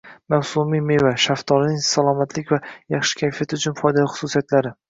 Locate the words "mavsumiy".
0.33-0.81